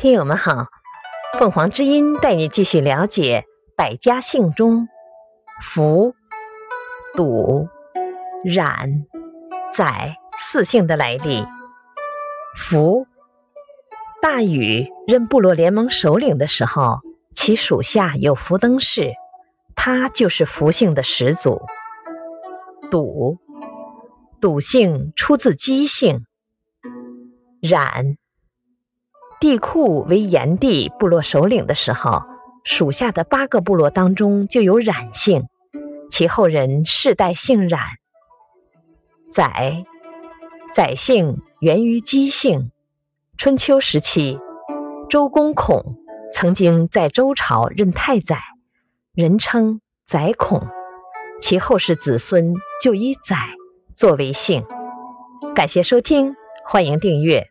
[0.00, 0.68] 听友们好，
[1.38, 3.44] 凤凰之音带你继续了解
[3.76, 4.88] 百家姓中
[5.62, 6.14] 福、
[7.12, 7.68] 笃、
[8.42, 9.04] 冉、
[9.70, 11.44] 载四姓的来历。
[12.56, 13.06] 福，
[14.22, 17.00] 大禹任部落联盟首领的时候，
[17.34, 19.12] 其属下有福登氏，
[19.76, 21.60] 他就是福姓的始祖。
[22.90, 23.36] 笃，
[24.40, 26.24] 笃姓出自姬姓。
[27.60, 28.16] 冉。
[29.40, 32.24] 帝喾为炎帝部落首领的时候，
[32.62, 35.44] 属下的八个部落当中就有冉姓，
[36.10, 37.80] 其后人世代姓冉。
[39.32, 39.82] 载，
[40.74, 42.70] 宰姓源于姬姓。
[43.38, 44.38] 春秋时期，
[45.08, 45.96] 周公孔
[46.30, 48.38] 曾经在周朝任太宰，
[49.14, 50.66] 人称宰孔，
[51.40, 53.38] 其后世子孙就以载
[53.96, 54.62] 作为姓。
[55.54, 56.36] 感谢收听，
[56.66, 57.46] 欢迎订阅。